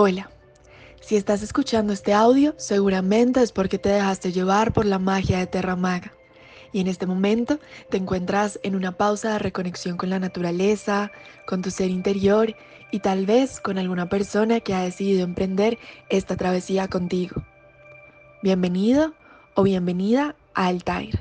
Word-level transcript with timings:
Hola, 0.00 0.30
si 1.00 1.16
estás 1.16 1.42
escuchando 1.42 1.92
este 1.92 2.14
audio, 2.14 2.54
seguramente 2.56 3.42
es 3.42 3.50
porque 3.50 3.78
te 3.78 3.88
dejaste 3.88 4.30
llevar 4.30 4.72
por 4.72 4.86
la 4.86 5.00
magia 5.00 5.40
de 5.40 5.48
Terra 5.48 5.74
Maga. 5.74 6.12
Y 6.70 6.78
en 6.78 6.86
este 6.86 7.04
momento 7.04 7.58
te 7.90 7.96
encuentras 7.96 8.60
en 8.62 8.76
una 8.76 8.92
pausa 8.92 9.32
de 9.32 9.38
reconexión 9.40 9.96
con 9.96 10.08
la 10.08 10.20
naturaleza, 10.20 11.10
con 11.48 11.62
tu 11.62 11.72
ser 11.72 11.90
interior 11.90 12.54
y 12.92 13.00
tal 13.00 13.26
vez 13.26 13.58
con 13.58 13.76
alguna 13.76 14.08
persona 14.08 14.60
que 14.60 14.72
ha 14.72 14.82
decidido 14.82 15.24
emprender 15.24 15.78
esta 16.10 16.36
travesía 16.36 16.86
contigo. 16.86 17.42
Bienvenido 18.44 19.14
o 19.54 19.64
bienvenida 19.64 20.36
a 20.54 20.68
Altair, 20.68 21.18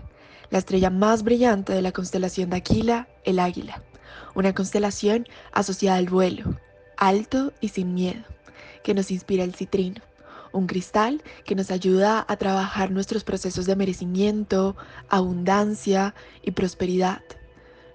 la 0.52 0.60
estrella 0.60 0.92
más 0.92 1.24
brillante 1.24 1.74
de 1.74 1.82
la 1.82 1.94
constelación 1.94 2.52
de 2.52 2.58
Aquila, 2.58 3.08
el 3.24 3.40
águila, 3.40 3.82
una 4.36 4.54
constelación 4.54 5.26
asociada 5.52 5.98
al 5.98 6.10
vuelo, 6.10 6.60
alto 6.96 7.54
y 7.60 7.70
sin 7.70 7.96
miedo 7.96 8.37
que 8.84 8.94
nos 8.94 9.12
inspira 9.12 9.44
el 9.44 9.56
citrino, 9.56 10.02
un 10.52 10.68
cristal 10.68 11.22
que 11.46 11.56
nos 11.56 11.72
ayuda 11.72 12.26
a 12.28 12.38
trabajar 12.38 12.92
nuestros 12.92 13.24
procesos 13.24 13.66
de 13.66 13.76
merecimiento, 13.76 14.76
abundancia 15.10 16.16
y 16.42 16.52
prosperidad, 16.52 17.22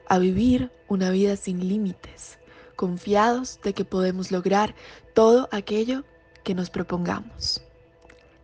a 0.08 0.18
vivir 0.18 0.70
una 0.88 1.10
vida 1.10 1.36
sin 1.36 1.68
límites, 1.68 2.38
confiados 2.77 3.60
de 3.62 3.72
que 3.72 3.84
podemos 3.84 4.30
lograr 4.30 4.74
todo 5.14 5.48
aquello 5.52 6.05
que 6.45 6.55
nos 6.55 6.70
propongamos. 6.70 7.62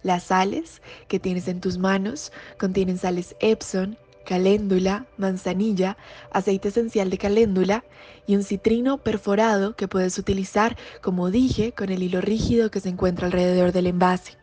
Las 0.02 0.24
sales 0.24 0.80
que 1.08 1.18
tienes 1.18 1.48
en 1.48 1.60
tus 1.60 1.76
manos 1.78 2.32
contienen 2.58 2.98
sales 2.98 3.34
Epson, 3.40 3.98
caléndula, 4.28 5.06
manzanilla, 5.16 5.96
aceite 6.30 6.68
esencial 6.68 7.08
de 7.08 7.16
caléndula 7.16 7.82
y 8.26 8.36
un 8.36 8.44
citrino 8.44 8.98
perforado 8.98 9.74
que 9.74 9.88
puedes 9.88 10.18
utilizar, 10.18 10.76
como 11.00 11.30
dije, 11.30 11.72
con 11.72 11.88
el 11.88 12.02
hilo 12.02 12.20
rígido 12.20 12.70
que 12.70 12.80
se 12.80 12.90
encuentra 12.90 13.24
alrededor 13.24 13.72
del 13.72 13.86
envase. 13.86 14.36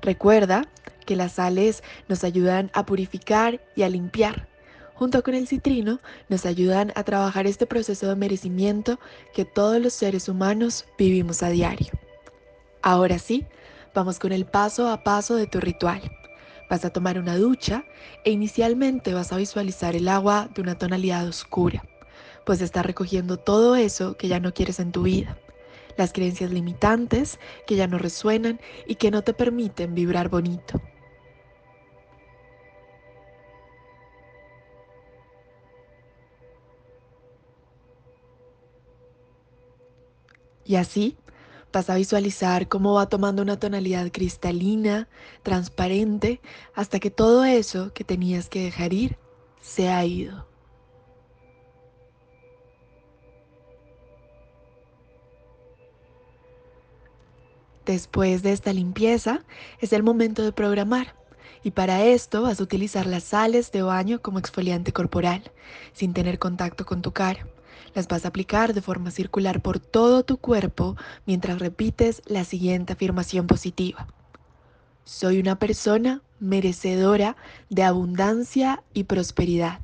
Recuerda 0.00 0.62
que 1.06 1.16
las 1.16 1.32
sales 1.32 1.82
nos 2.08 2.22
ayudan 2.22 2.70
a 2.72 2.86
purificar 2.86 3.60
y 3.74 3.82
a 3.82 3.88
limpiar. 3.88 4.46
Junto 4.94 5.24
con 5.24 5.34
el 5.34 5.48
citrino 5.48 5.98
nos 6.28 6.46
ayudan 6.46 6.92
a 6.94 7.02
trabajar 7.02 7.48
este 7.48 7.66
proceso 7.66 8.06
de 8.06 8.14
merecimiento 8.14 9.00
que 9.34 9.44
todos 9.44 9.80
los 9.80 9.92
seres 9.92 10.28
humanos 10.28 10.86
vivimos 10.96 11.42
a 11.42 11.50
diario. 11.50 11.90
Ahora 12.80 13.18
sí, 13.18 13.44
vamos 13.92 14.20
con 14.20 14.30
el 14.30 14.46
paso 14.46 14.88
a 14.88 15.02
paso 15.02 15.34
de 15.34 15.48
tu 15.48 15.58
ritual. 15.58 16.00
Vas 16.68 16.84
a 16.84 16.90
tomar 16.90 17.18
una 17.18 17.36
ducha 17.36 17.84
e 18.24 18.30
inicialmente 18.30 19.14
vas 19.14 19.32
a 19.32 19.36
visualizar 19.36 19.94
el 19.94 20.08
agua 20.08 20.48
de 20.54 20.62
una 20.62 20.76
tonalidad 20.76 21.26
oscura, 21.26 21.84
pues 22.44 22.60
está 22.60 22.82
recogiendo 22.82 23.38
todo 23.38 23.76
eso 23.76 24.16
que 24.16 24.28
ya 24.28 24.40
no 24.40 24.52
quieres 24.52 24.80
en 24.80 24.92
tu 24.92 25.02
vida, 25.02 25.38
las 25.96 26.12
creencias 26.12 26.50
limitantes 26.50 27.38
que 27.66 27.76
ya 27.76 27.86
no 27.86 27.98
resuenan 27.98 28.60
y 28.86 28.96
que 28.96 29.10
no 29.10 29.22
te 29.22 29.32
permiten 29.32 29.94
vibrar 29.94 30.28
bonito. 30.28 30.80
Y 40.64 40.74
así 40.74 41.16
Vas 41.76 41.90
a 41.90 41.96
visualizar 41.96 42.68
cómo 42.68 42.94
va 42.94 43.06
tomando 43.06 43.42
una 43.42 43.58
tonalidad 43.58 44.10
cristalina, 44.10 45.10
transparente, 45.42 46.40
hasta 46.74 46.98
que 46.98 47.10
todo 47.10 47.44
eso 47.44 47.92
que 47.92 48.02
tenías 48.02 48.48
que 48.48 48.62
dejar 48.62 48.94
ir 48.94 49.18
se 49.60 49.90
ha 49.90 50.02
ido. 50.02 50.48
Después 57.84 58.42
de 58.42 58.52
esta 58.52 58.72
limpieza 58.72 59.44
es 59.78 59.92
el 59.92 60.02
momento 60.02 60.42
de 60.44 60.52
programar 60.52 61.14
y 61.62 61.72
para 61.72 62.02
esto 62.06 62.40
vas 62.40 62.58
a 62.58 62.62
utilizar 62.62 63.04
las 63.04 63.24
sales 63.24 63.70
de 63.70 63.82
baño 63.82 64.22
como 64.22 64.38
exfoliante 64.38 64.94
corporal 64.94 65.52
sin 65.92 66.14
tener 66.14 66.38
contacto 66.38 66.86
con 66.86 67.02
tu 67.02 67.12
cara. 67.12 67.46
Las 67.94 68.08
vas 68.08 68.24
a 68.24 68.28
aplicar 68.28 68.74
de 68.74 68.82
forma 68.82 69.10
circular 69.10 69.62
por 69.62 69.78
todo 69.78 70.24
tu 70.24 70.36
cuerpo 70.36 70.96
mientras 71.26 71.58
repites 71.58 72.22
la 72.26 72.44
siguiente 72.44 72.92
afirmación 72.92 73.46
positiva. 73.46 74.06
Soy 75.04 75.38
una 75.38 75.58
persona 75.58 76.22
merecedora 76.40 77.36
de 77.70 77.82
abundancia 77.84 78.82
y 78.92 79.04
prosperidad. 79.04 79.80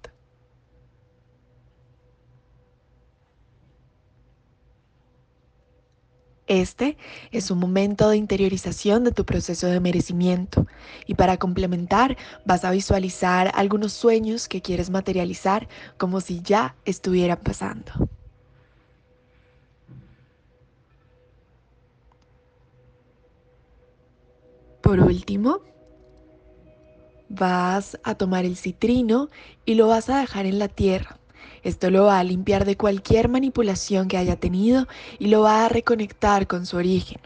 Este 6.53 6.99
es 7.31 7.51
un 7.51 7.59
momento 7.59 8.11
de 8.11 8.19
interiorización 8.19 9.05
de 9.05 9.13
tu 9.13 9.25
proceso 9.25 9.69
de 9.69 9.81
merecimiento 9.81 10.67
y 11.07 11.15
para 11.15 11.39
complementar 11.39 12.19
vas 12.45 12.67
a 12.67 12.71
visualizar 12.71 13.51
algunos 13.55 13.95
sueños 13.95 14.49
que 14.49 14.61
quieres 14.61 14.91
materializar 14.91 15.67
como 15.97 16.21
si 16.21 16.43
ya 16.43 16.77
estuvieran 16.85 17.39
pasando. 17.39 17.91
Por 24.83 25.01
último, 25.01 25.63
vas 27.31 27.99
a 28.05 28.15
tomar 28.15 28.45
el 28.45 28.59
citrino 28.59 29.31
y 29.65 29.77
lo 29.77 29.89
vas 29.89 30.11
a 30.11 30.19
dejar 30.21 30.45
en 30.45 30.59
la 30.59 30.69
tierra 30.69 31.22
esto 31.63 31.91
lo 31.91 32.05
va 32.05 32.19
a 32.19 32.25
limpiar 32.25 32.65
de 32.65 32.77
cualquier 32.77 33.29
manipulación 33.29 34.09
que 34.09 34.17
haya 34.17 34.37
tenido 34.37 34.89
y 35.19 35.29
lo 35.29 35.43
va 35.43 35.65
a 35.65 35.69
reconectar 35.69 36.47
con 36.47 36.67
su 36.67 36.77
origen. 36.77 37.21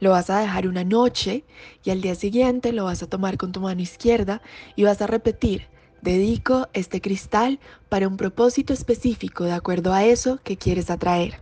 Lo 0.00 0.10
vas 0.10 0.30
a 0.30 0.40
dejar 0.40 0.66
una 0.66 0.84
noche 0.84 1.44
y 1.84 1.90
al 1.90 2.00
día 2.00 2.14
siguiente 2.14 2.72
lo 2.72 2.84
vas 2.84 3.02
a 3.02 3.06
tomar 3.06 3.36
con 3.36 3.52
tu 3.52 3.60
mano 3.60 3.80
izquierda 3.80 4.42
y 4.76 4.84
vas 4.84 5.00
a 5.02 5.06
repetir, 5.06 5.66
dedico 6.02 6.68
este 6.72 7.00
cristal 7.00 7.58
para 7.88 8.08
un 8.08 8.16
propósito 8.16 8.72
específico 8.72 9.44
de 9.44 9.52
acuerdo 9.52 9.92
a 9.92 10.04
eso 10.04 10.40
que 10.42 10.56
quieres 10.56 10.90
atraer. 10.90 11.40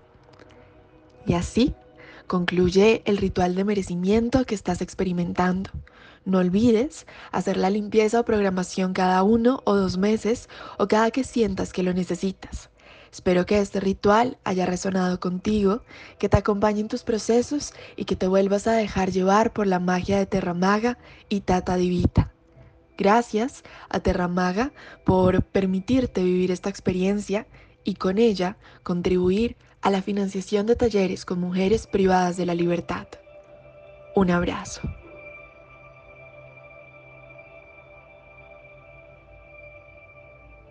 Y 1.27 1.34
así 1.34 1.75
concluye 2.27 3.03
el 3.04 3.16
ritual 3.16 3.54
de 3.54 3.65
merecimiento 3.65 4.44
que 4.44 4.54
estás 4.54 4.81
experimentando. 4.81 5.71
No 6.28 6.41
olvides 6.41 7.06
hacer 7.33 7.56
la 7.56 7.71
limpieza 7.71 8.21
o 8.21 8.25
programación 8.27 8.93
cada 8.93 9.22
uno 9.22 9.62
o 9.65 9.75
dos 9.75 9.97
meses 9.97 10.50
o 10.77 10.87
cada 10.87 11.11
que 11.11 11.25
sientas 11.25 11.72
que 11.72 11.83
lo 11.83 11.94
necesitas. 11.94 12.69
Espero 13.11 13.47
que 13.47 13.59
este 13.59 13.81
ritual 13.81 14.37
haya 14.44 14.66
resonado 14.66 15.21
contigo, 15.21 15.84
que 16.19 16.28
te 16.28 16.37
acompañe 16.37 16.81
en 16.81 16.89
tus 16.89 17.03
procesos 17.03 17.72
y 17.97 18.05
que 18.05 18.15
te 18.15 18.27
vuelvas 18.27 18.66
a 18.66 18.72
dejar 18.72 19.11
llevar 19.11 19.55
por 19.55 19.66
la 19.66 19.78
magia 19.78 20.19
de 20.19 20.27
Terramaga 20.27 20.99
y 21.31 21.41
Tata 21.41 21.77
Divita. 21.77 22.31
Gracias 22.99 23.62
a 23.89 24.00
Terramaga 24.00 24.72
por 25.06 25.43
permitirte 25.45 26.22
vivir 26.22 26.50
esta 26.50 26.69
experiencia 26.69 27.47
y 27.84 27.95
con 27.95 28.19
ella 28.19 28.59
contribuir 28.83 29.56
a 29.81 29.89
la 29.91 30.03
financiación 30.03 30.66
de 30.66 30.77
talleres 30.77 31.25
con 31.25 31.41
mujeres 31.41 31.87
privadas 31.87 32.37
de 32.37 32.45
la 32.45 32.55
libertad. 32.55 33.06
Un 34.15 34.31
abrazo. 34.31 34.83